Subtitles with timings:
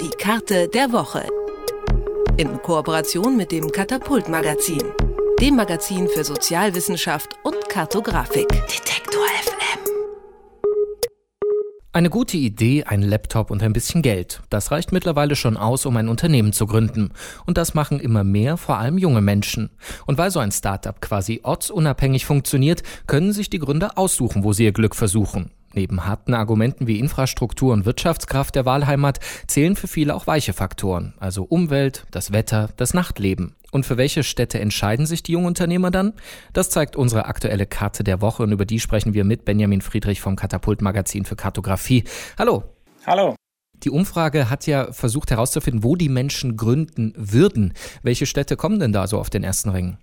[0.00, 1.26] Die Karte der Woche.
[2.36, 4.82] In Kooperation mit dem Katapult Magazin,
[5.40, 8.48] dem Magazin für Sozialwissenschaft und Kartografik.
[8.48, 9.80] Detektor FM.
[11.92, 14.42] Eine gute Idee, ein Laptop und ein bisschen Geld.
[14.50, 17.12] Das reicht mittlerweile schon aus, um ein Unternehmen zu gründen.
[17.46, 19.70] Und das machen immer mehr, vor allem junge Menschen.
[20.04, 24.64] Und weil so ein Startup quasi ortsunabhängig funktioniert, können sich die Gründer aussuchen, wo sie
[24.64, 25.50] ihr Glück versuchen.
[25.76, 31.12] Neben harten Argumenten wie Infrastruktur und Wirtschaftskraft der Wahlheimat zählen für viele auch weiche Faktoren,
[31.20, 33.54] also Umwelt, das Wetter, das Nachtleben.
[33.72, 36.14] Und für welche Städte entscheiden sich die jungen Unternehmer dann?
[36.54, 40.22] Das zeigt unsere aktuelle Karte der Woche und über die sprechen wir mit Benjamin Friedrich
[40.22, 42.04] vom Katapult Magazin für Kartografie.
[42.38, 42.64] Hallo.
[43.06, 43.34] Hallo.
[43.84, 47.74] Die Umfrage hat ja versucht herauszufinden, wo die Menschen gründen würden.
[48.02, 49.98] Welche Städte kommen denn da so auf den ersten Ring?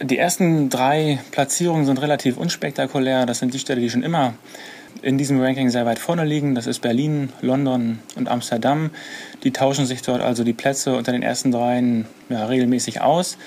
[0.00, 3.26] Die ersten drei Platzierungen sind relativ unspektakulär.
[3.26, 4.34] Das sind die Städte, die schon immer
[5.02, 6.54] in diesem Ranking sehr weit vorne liegen.
[6.54, 8.90] Das ist Berlin, London und Amsterdam.
[9.44, 13.38] Die tauschen sich dort also die Plätze unter den ersten dreien ja, regelmäßig aus.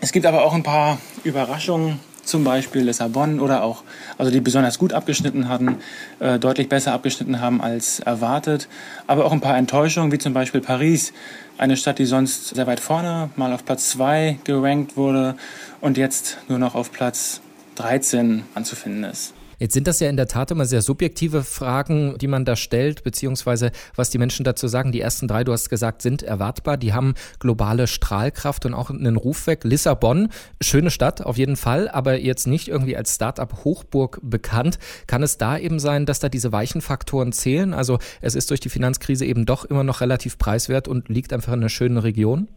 [0.00, 3.84] Es gibt aber auch ein paar Überraschungen, zum Beispiel Lissabon oder auch,
[4.18, 5.76] also die besonders gut abgeschnitten hatten,
[6.18, 8.68] äh, deutlich besser abgeschnitten haben als erwartet.
[9.06, 11.12] Aber auch ein paar Enttäuschungen, wie zum Beispiel Paris,
[11.56, 15.36] eine Stadt, die sonst sehr weit vorne mal auf Platz 2 gerankt wurde
[15.80, 17.40] und jetzt nur noch auf Platz
[17.76, 19.32] 13 anzufinden ist.
[19.58, 23.02] Jetzt sind das ja in der Tat immer sehr subjektive Fragen, die man da stellt,
[23.04, 24.92] beziehungsweise was die Menschen dazu sagen.
[24.92, 26.76] Die ersten drei, du hast gesagt, sind erwartbar.
[26.76, 29.64] Die haben globale Strahlkraft und auch einen Ruf weg.
[29.64, 30.28] Lissabon,
[30.60, 34.78] schöne Stadt auf jeden Fall, aber jetzt nicht irgendwie als Start-up-Hochburg bekannt.
[35.06, 37.72] Kann es da eben sein, dass da diese weichen Faktoren zählen?
[37.74, 41.52] Also es ist durch die Finanzkrise eben doch immer noch relativ preiswert und liegt einfach
[41.52, 42.48] in einer schönen Region?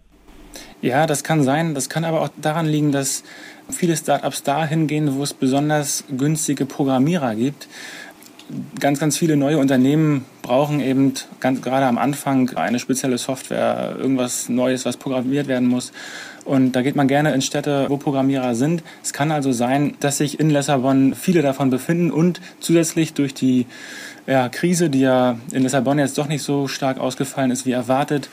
[0.81, 1.75] Ja, das kann sein.
[1.75, 3.23] Das kann aber auch daran liegen, dass
[3.69, 7.67] viele Startups dahin gehen, wo es besonders günstige Programmierer gibt.
[8.79, 14.49] Ganz, ganz viele neue Unternehmen brauchen eben ganz, gerade am Anfang eine spezielle Software, irgendwas
[14.49, 15.91] Neues, was programmiert werden muss.
[16.45, 18.81] Und da geht man gerne in Städte, wo Programmierer sind.
[19.03, 23.67] Es kann also sein, dass sich in Lissabon viele davon befinden und zusätzlich durch die
[24.25, 28.29] ja, Krise, die ja in Lissabon jetzt doch nicht so stark ausgefallen ist wie erwartet,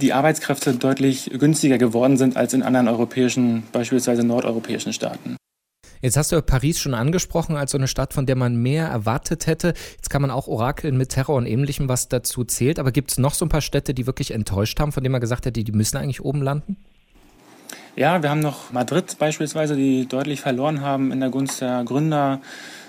[0.00, 5.36] die Arbeitskräfte deutlich günstiger geworden sind als in anderen europäischen, beispielsweise nordeuropäischen Staaten.
[6.00, 9.46] Jetzt hast du Paris schon angesprochen als so eine Stadt, von der man mehr erwartet
[9.46, 9.74] hätte.
[9.94, 12.80] Jetzt kann man auch orakeln mit Terror und ähnlichem, was dazu zählt.
[12.80, 15.20] Aber gibt es noch so ein paar Städte, die wirklich enttäuscht haben, von denen man
[15.20, 16.76] gesagt hätte, die müssen eigentlich oben landen?
[17.94, 22.40] Ja, wir haben noch Madrid beispielsweise, die deutlich verloren haben in der Gunst der Gründer,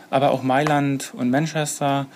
[0.10, 2.08] aber auch Mailand und Manchester.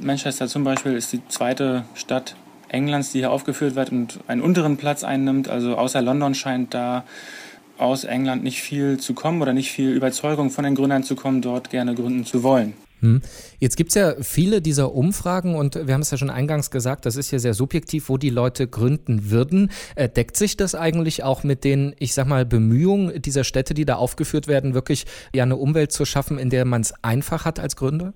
[0.00, 2.36] Manchester zum Beispiel ist die zweite Stadt
[2.68, 5.48] Englands, die hier aufgeführt wird und einen unteren Platz einnimmt.
[5.48, 7.04] Also außer London scheint da
[7.78, 11.42] aus England nicht viel zu kommen oder nicht viel Überzeugung von den Gründern zu kommen,
[11.42, 12.74] dort gerne gründen zu wollen.
[13.00, 13.22] Hm.
[13.60, 17.06] Jetzt gibt es ja viele dieser Umfragen und wir haben es ja schon eingangs gesagt,
[17.06, 19.70] das ist ja sehr subjektiv, wo die Leute gründen würden.
[19.94, 23.84] Äh, deckt sich das eigentlich auch mit den, ich sag mal, Bemühungen dieser Städte, die
[23.84, 27.60] da aufgeführt werden, wirklich ja eine Umwelt zu schaffen, in der man es einfach hat
[27.60, 28.14] als Gründer?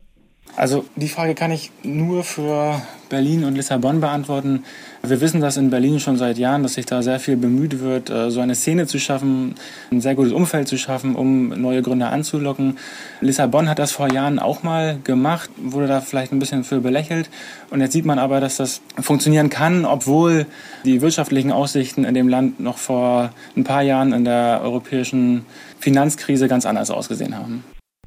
[0.55, 4.65] Also die Frage kann ich nur für Berlin und Lissabon beantworten.
[5.03, 8.11] Wir wissen das in Berlin schon seit Jahren, dass sich da sehr viel bemüht wird,
[8.11, 9.55] äh, so eine Szene zu schaffen,
[9.91, 12.79] ein sehr gutes Umfeld zu schaffen, um neue Gründer anzulocken.
[13.23, 17.31] Lissabon hat das vor Jahren auch mal gemacht, wurde da vielleicht ein bisschen für belächelt.
[17.71, 20.47] Und jetzt sieht man aber, dass das funktionieren kann, obwohl
[20.85, 25.47] die wirtschaftlichen Aussichten in dem Land noch vor ein paar Jahren in der europäischen
[25.81, 27.65] Finanzkrise ganz anders ausgesehen haben.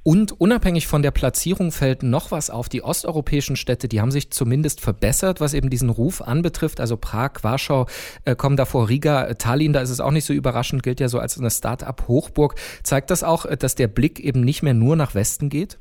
[0.07, 2.69] Und unabhängig von der Platzierung fällt noch was auf.
[2.69, 6.79] Die osteuropäischen Städte, die haben sich zumindest verbessert, was eben diesen Ruf anbetrifft.
[6.79, 7.88] Also Prag, Warschau
[8.23, 11.17] äh, kommen davor, Riga, Tallinn, da ist es auch nicht so überraschend, gilt ja so
[11.17, 12.53] als eine Start-up-Hochburg.
[12.83, 15.79] Zeigt das auch, äh, dass der Blick eben nicht mehr nur nach Westen geht?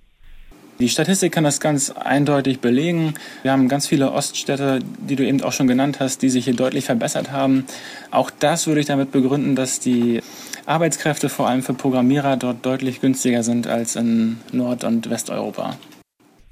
[0.79, 3.15] Die Statistik kann das ganz eindeutig belegen.
[3.43, 6.57] Wir haben ganz viele Oststädte, die du eben auch schon genannt hast, die sich hier
[6.57, 7.67] deutlich verbessert haben.
[8.11, 10.21] Auch das würde ich damit begründen, dass die
[10.67, 15.77] Arbeitskräfte vor allem für Programmierer dort deutlich günstiger sind als in Nord- und Westeuropa.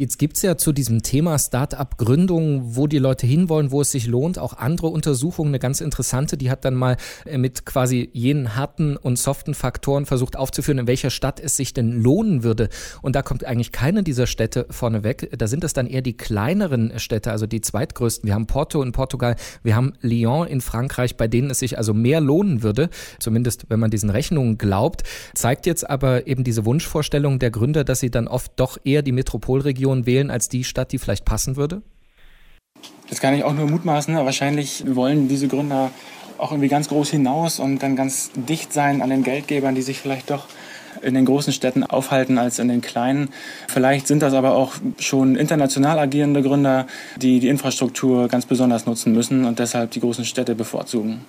[0.03, 4.09] Jetzt gibt es ja zu diesem Thema Start-up-Gründung, wo die Leute hinwollen, wo es sich
[4.09, 5.50] lohnt, auch andere Untersuchungen.
[5.50, 10.05] Eine ganz interessante, die hat dann mal äh, mit quasi jenen harten und soften Faktoren
[10.05, 12.69] versucht aufzuführen, in welcher Stadt es sich denn lohnen würde.
[13.00, 15.38] Und da kommt eigentlich keine dieser Städte vorneweg.
[15.38, 18.26] Da sind es dann eher die kleineren Städte, also die zweitgrößten.
[18.26, 21.94] Wir haben Porto in Portugal, wir haben Lyon in Frankreich, bei denen es sich also
[21.94, 22.91] mehr lohnen würde,
[23.21, 25.05] zumindest wenn man diesen Rechnungen glaubt.
[25.35, 29.12] Zeigt jetzt aber eben diese Wunschvorstellung der Gründer, dass sie dann oft doch eher die
[29.12, 31.83] Metropolregion Region wählen als die Stadt, die vielleicht passen würde?
[33.09, 34.15] Das kann ich auch nur mutmaßen.
[34.17, 35.91] Wahrscheinlich wollen diese Gründer
[36.39, 39.99] auch irgendwie ganz groß hinaus und dann ganz dicht sein an den Geldgebern, die sich
[39.99, 40.47] vielleicht doch
[41.03, 43.29] in den großen Städten aufhalten als in den kleinen.
[43.69, 46.87] Vielleicht sind das aber auch schon international agierende Gründer,
[47.17, 51.25] die die Infrastruktur ganz besonders nutzen müssen und deshalb die großen Städte bevorzugen.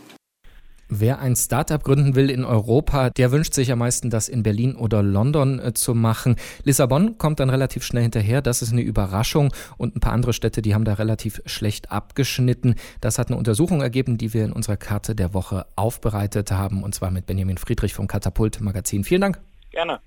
[0.96, 4.76] Wer ein Startup gründen will in Europa, der wünscht sich am meisten, das in Berlin
[4.76, 6.36] oder London äh, zu machen.
[6.66, 8.44] Lissabon kommt dann relativ schnell hinterher.
[8.44, 9.52] Das ist eine Überraschung.
[9.78, 12.76] Und ein paar andere Städte, die haben da relativ schlecht abgeschnitten.
[13.02, 16.84] Das hat eine Untersuchung ergeben, die wir in unserer Karte der Woche aufbereitet haben.
[16.84, 19.04] Und zwar mit Benjamin Friedrich vom Katapult Magazin.
[19.04, 19.42] Vielen Dank.
[19.72, 20.00] Gerne.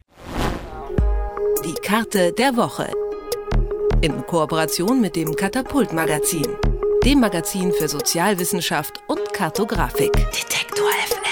[1.65, 2.93] Die Karte der Woche.
[4.03, 6.47] In Kooperation mit dem Katapult Magazin
[7.07, 10.13] dem Magazin für Sozialwissenschaft und Kartografik.
[10.33, 11.26] Detektor FM.